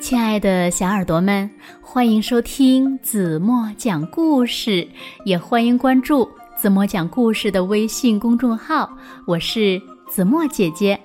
[0.00, 1.48] 亲爱的小耳朵们，
[1.82, 4.88] 欢迎收听子墨讲故事，
[5.26, 6.26] 也欢迎关注
[6.56, 8.90] 子墨讲故事的微信公众号。
[9.26, 10.98] 我是子墨姐姐。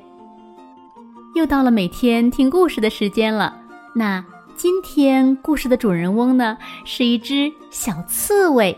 [1.36, 3.54] 又到了每天听故事的时间了。
[3.94, 4.24] 那
[4.56, 8.76] 今天故事的主人翁呢，是一只小刺猬。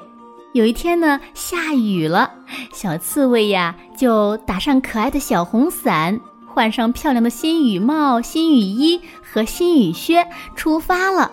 [0.53, 2.33] 有一天呢，下雨了，
[2.73, 6.19] 小刺猬呀就打上可爱的小红伞。
[6.57, 11.31] 换上漂亮的新雨帽、新雨衣和新雨靴，出发了。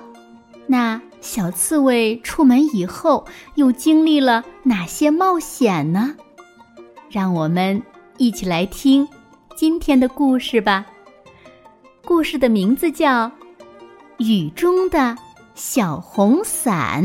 [0.66, 3.24] 那小刺猬出门以后，
[3.54, 6.14] 又经历了哪些冒险呢？
[7.08, 7.82] 让我们
[8.18, 9.08] 一起来听
[9.56, 10.84] 今天的故事吧。
[12.04, 13.28] 故事的名字叫
[14.18, 15.16] 《雨中的
[15.54, 17.02] 小红伞》。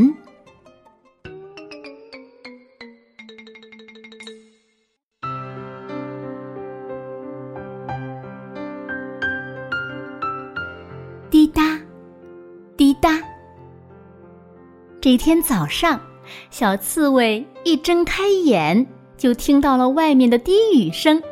[15.00, 15.98] 这天早上，
[16.50, 21.22] 小刺猬一睁开眼，就听到了外面的低雨声，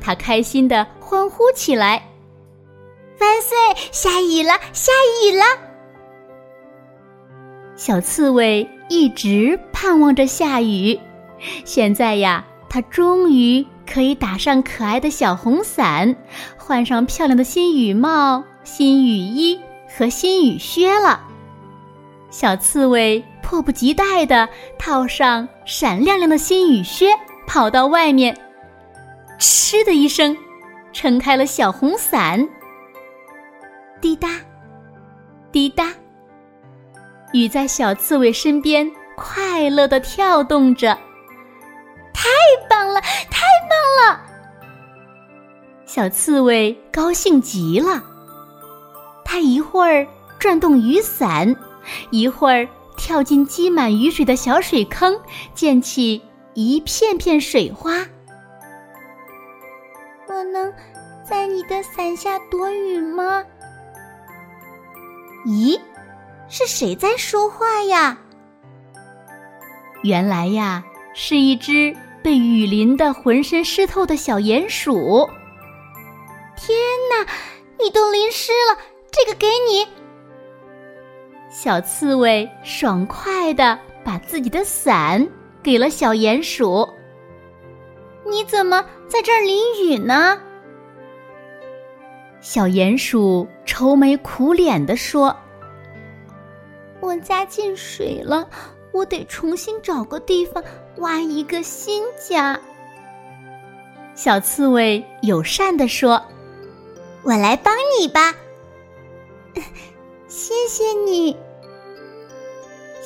[0.00, 2.02] 它开心的欢呼起来
[3.20, 3.56] ：“万岁！
[3.92, 4.90] 下雨了，下
[5.22, 5.44] 雨了！”
[7.78, 10.98] 小刺猬一直盼望着下雨，
[11.64, 16.16] 现在呀，它终于可以打上可爱的小红伞，
[16.56, 18.42] 换上漂亮的新雨帽。
[18.64, 19.60] 新雨衣
[19.96, 21.20] 和新雨靴了，
[22.30, 27.08] 小刺猬迫不及待地套上闪亮亮的新雨靴，
[27.46, 28.36] 跑到外面，
[29.38, 30.36] 嗤的一声，
[30.92, 32.46] 撑开了小红伞。
[34.00, 34.28] 滴答，
[35.50, 35.92] 滴答，
[37.32, 40.96] 雨在小刺猬身边快乐地跳动着，
[42.12, 42.28] 太
[42.68, 44.20] 棒了，太棒了！
[45.86, 48.02] 小刺猬高兴极了。
[49.24, 50.06] 它一会儿
[50.38, 51.56] 转动雨伞，
[52.10, 55.20] 一会儿跳进积满雨水的小水坑，
[55.54, 56.22] 溅起
[56.54, 58.06] 一片片水花。
[60.28, 60.72] 我能
[61.28, 63.44] 在你的伞下躲雨吗？
[65.46, 65.80] 咦，
[66.48, 68.18] 是谁在说话呀？
[70.02, 75.28] 原来呀，是一只被雨淋得浑身湿透的小鼹鼠。
[76.56, 76.78] 天
[77.10, 77.32] 哪，
[77.78, 78.78] 你都淋湿了！
[79.10, 79.86] 这个给你，
[81.58, 85.26] 小刺猬爽快的把自己的伞
[85.62, 86.86] 给了小鼹鼠。
[88.26, 90.38] 你怎么在这儿淋雨呢？
[92.42, 95.34] 小鼹鼠愁眉苦脸的说
[97.00, 98.46] ：“我家进水了，
[98.92, 100.62] 我得重新找个地方
[100.98, 102.60] 挖一个新家。”
[104.14, 106.22] 小刺猬友善的说
[107.24, 108.34] ：“我来帮你吧。
[110.28, 111.34] ”谢谢你，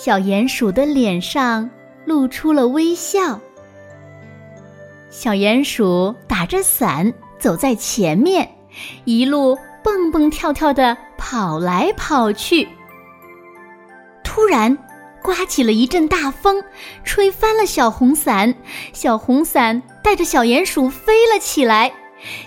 [0.03, 1.69] 小鼹鼠的脸上
[2.07, 3.39] 露出了微笑。
[5.11, 8.51] 小鼹鼠打着伞走在前面，
[9.05, 12.67] 一路蹦蹦跳跳的跑来跑去。
[14.25, 14.75] 突然，
[15.23, 16.65] 刮起了一阵大风，
[17.05, 18.55] 吹翻了小红伞，
[18.95, 21.93] 小红伞带着小鼹鼠飞了起来。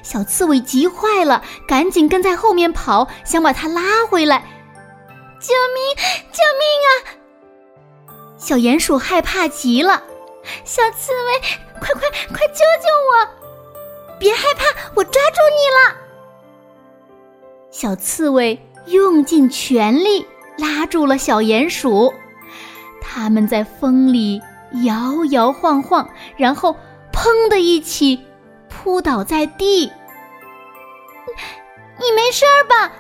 [0.02, 4.40] 小刺猬急坏了，赶紧跟在后面跑，想把它拉回来。
[5.40, 6.04] 救命！
[6.32, 7.22] 救命啊！
[8.44, 10.04] 小鼹鼠害怕极了。
[10.66, 11.40] 小刺猬，
[11.80, 14.18] 快快快救救我！
[14.20, 14.66] 别害怕，
[14.96, 15.98] 我抓住你了。
[17.72, 20.28] 小刺猬用尽全力
[20.58, 22.14] 拉住了小鼹鼠，
[23.02, 24.42] 他们在风里
[24.84, 26.76] 摇摇晃晃，然后
[27.14, 28.20] 砰的一起。
[28.68, 29.86] 扑倒在地，
[31.98, 32.92] 你没事儿吧？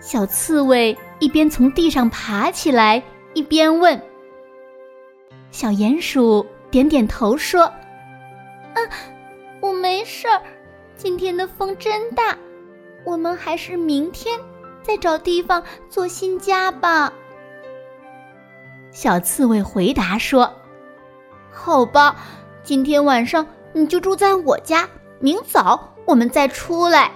[0.00, 3.02] 小刺猬一边从地上爬起来，
[3.38, 4.02] 一边问。
[5.52, 7.72] 小鼹鼠点点头说
[8.74, 8.88] ：“嗯，
[9.60, 10.42] 我没事儿。
[10.96, 12.36] 今天的风真大，
[13.04, 14.36] 我们还是明天
[14.82, 17.12] 再找地方做新家吧。”
[18.90, 20.52] 小刺猬回答说
[21.52, 22.16] ：“好吧，
[22.64, 24.88] 今天晚上。”你就住在我家，
[25.20, 27.12] 明早我们再出来。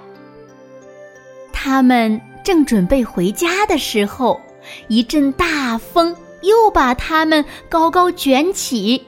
[1.51, 4.39] 他们正准备回家的时候，
[4.89, 9.07] 一阵大风又把它们高高卷起，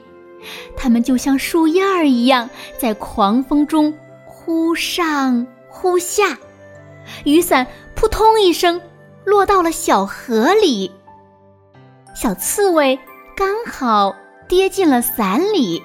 [0.75, 3.93] 它们就像树叶儿一样，在狂风中
[4.25, 6.37] 忽上忽下。
[7.23, 8.81] 雨伞扑通一声
[9.23, 10.91] 落到了小河里，
[12.15, 12.97] 小刺猬
[13.35, 14.15] 刚好
[14.47, 15.81] 跌进了伞里。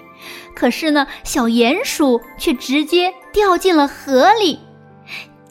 [0.54, 4.58] 可是呢，小鼹鼠却直接掉进了河里！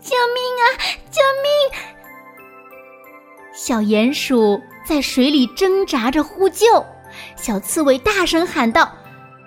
[0.02, 0.64] 救命啊！
[1.10, 1.99] 救命！
[3.62, 6.66] 小鼹鼠在水里挣扎着呼救，
[7.36, 8.86] 小刺猬大声喊道：“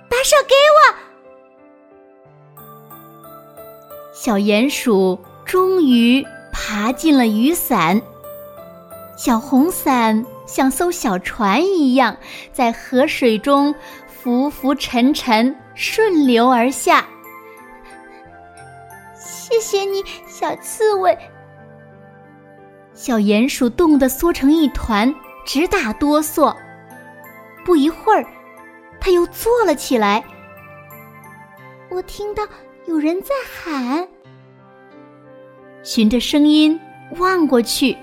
[0.06, 2.60] 把手给我！”
[4.12, 6.22] 小鼹鼠终于
[6.52, 8.02] 爬进了雨伞，
[9.16, 12.14] 小红伞像艘小船一样，
[12.52, 13.74] 在河水中
[14.06, 17.06] 浮浮沉沉，顺流而下。
[19.14, 21.16] 谢谢你，小刺猬。
[23.02, 25.12] 小鼹鼠冻得缩成一团，
[25.44, 26.54] 直打哆嗦。
[27.64, 28.24] 不一会儿，
[29.00, 30.22] 它又坐了起来。
[31.88, 32.44] 我听到
[32.86, 34.06] 有人在喊，
[35.82, 36.78] 循着声音
[37.18, 37.96] 望过去，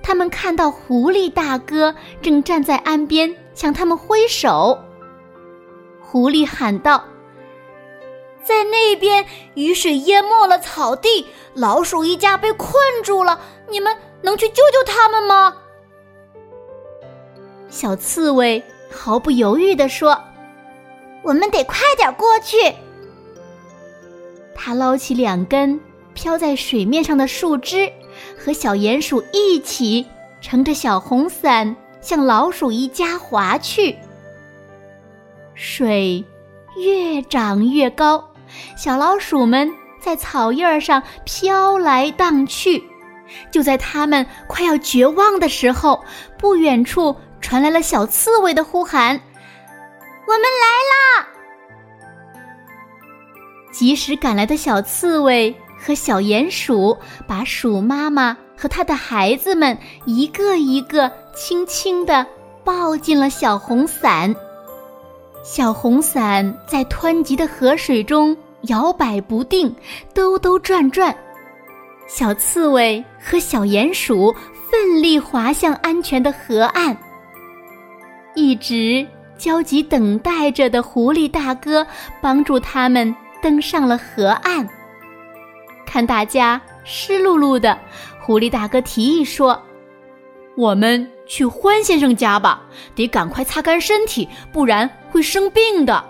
[0.00, 4.78] 他们看到狐狸大哥正站在岸边向他们挥手。
[6.00, 7.02] 狐狸喊道
[8.46, 12.72] ：“在那边，雨水淹没了草地，老鼠一家被困
[13.02, 15.56] 住了，你们。”能去救救他们吗？
[17.68, 20.18] 小刺猬毫不犹豫地说
[21.22, 22.56] ：“我们得快点过去。”
[24.54, 25.78] 他捞起两根
[26.14, 27.92] 飘在水面上的树枝，
[28.38, 30.06] 和小鼹鼠一起
[30.40, 33.96] 乘着小红伞向老鼠一家划去。
[35.54, 36.24] 水
[36.76, 38.30] 越涨越高，
[38.76, 42.82] 小老鼠们在草叶上飘来荡去。
[43.50, 46.02] 就在他们快要绝望的时候，
[46.38, 49.20] 不远处传来了小刺猬的呼喊
[50.26, 51.28] ：“我们来啦！”
[53.72, 56.96] 及时赶来的小刺猬和小鼹鼠
[57.26, 62.26] 把鼠妈妈和它的孩子们一个一个轻轻地
[62.64, 64.34] 抱进了小红伞。
[65.44, 69.72] 小红伞在湍急的河水中摇摆不定，
[70.12, 71.16] 兜兜转转。
[72.06, 74.34] 小刺猬和小鼹鼠
[74.70, 76.96] 奋力滑向安全的河岸。
[78.34, 79.06] 一直
[79.36, 81.86] 焦急等待着的狐狸大哥
[82.20, 84.66] 帮助他们登上了河岸。
[85.84, 87.78] 看大家湿漉漉的，
[88.20, 89.60] 狐狸大哥提议说
[90.56, 92.62] ：“我们去欢先生家吧，
[92.94, 96.04] 得赶快擦干身体，不然会生病的。”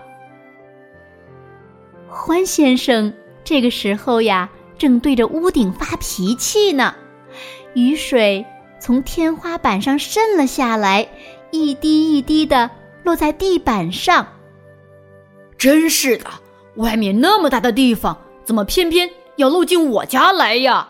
[2.07, 3.13] 欢先生
[3.43, 4.49] 这个时候呀。
[4.77, 6.93] 正对着屋顶发脾气呢，
[7.73, 8.45] 雨水
[8.79, 11.07] 从天花板上渗了下来，
[11.51, 12.69] 一滴一滴的
[13.03, 14.27] 落在地板上。
[15.57, 16.25] 真是的，
[16.75, 20.89] 外面那么大的地方，怎么偏偏要漏进我家来呀？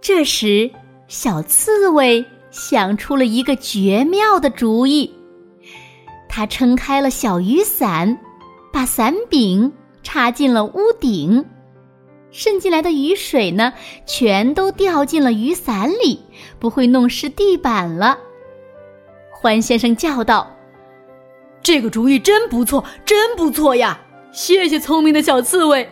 [0.00, 0.70] 这时，
[1.06, 5.14] 小刺猬想出了一个绝妙的主意，
[6.28, 8.18] 他撑开了小雨伞，
[8.72, 9.72] 把伞柄
[10.02, 11.44] 插进了屋顶。
[12.30, 13.72] 渗进来的雨水呢，
[14.06, 16.22] 全都掉进了雨伞里，
[16.58, 18.18] 不会弄湿地板了。
[19.32, 20.50] 欢先生叫道
[21.62, 24.00] ：“这个主意真不错，真不错呀！
[24.30, 25.88] 谢谢聪明的小刺猬。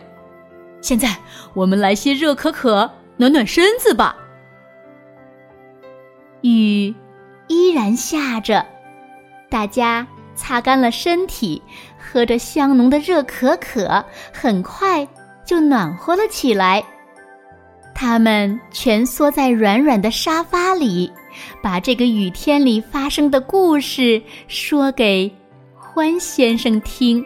[0.79, 1.17] 现在
[1.53, 4.15] 我们来些热可可，暖暖身子吧。”
[6.41, 6.93] 雨
[7.47, 8.63] 依然下着，
[9.49, 10.05] 大家
[10.35, 11.61] 擦干了身体，
[11.97, 15.07] 喝着香浓的热可可，很快。
[15.47, 16.83] 就暖和了起来。
[17.95, 21.11] 他们蜷缩在软软的沙发里，
[21.63, 25.33] 把这个雨天里发生的故事说给
[25.73, 27.25] 欢先生听。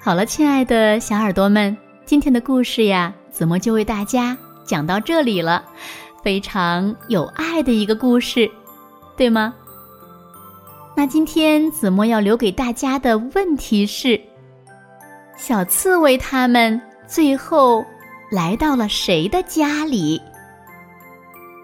[0.00, 1.74] 好了，亲爱的小耳朵们，
[2.04, 4.36] 今天的故事呀，子墨就为大家
[4.66, 5.64] 讲到这里了。
[6.22, 8.50] 非常有爱的一个故事，
[9.16, 9.54] 对吗？
[10.98, 14.20] 那今天子墨要留给大家的问题是：
[15.36, 17.86] 小刺猬他们最后
[18.32, 20.20] 来到了谁的家里？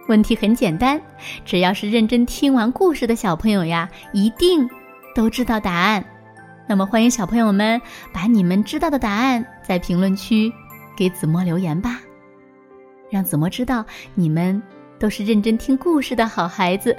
[0.07, 1.03] 问题很简单，
[1.45, 4.71] 只要是认真听完故事的小朋友呀，一定
[5.17, 6.05] 都知道答案。
[6.69, 10.53] 那么欢迎小朋友们把你们知道的答案在评论区
[10.97, 11.99] 给子墨留言吧，
[13.11, 14.63] 让子墨知道你们
[14.97, 16.97] 都是认真听故事的好孩子。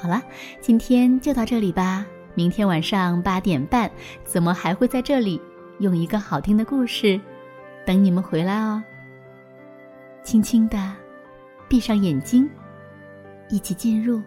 [0.00, 0.22] 好了，
[0.60, 2.06] 今天就到这里吧。
[2.34, 3.90] 明天晚上八点半，
[4.24, 5.40] 怎么还会在这里
[5.80, 7.20] 用一个好听的故事
[7.84, 8.80] 等你们回来哦。
[10.22, 10.78] 轻轻的
[11.68, 12.48] 闭上眼睛，
[13.48, 14.22] 一起进入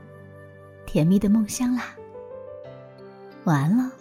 [0.85, 1.95] 甜蜜的梦乡啦。
[3.45, 4.00] 晚安了。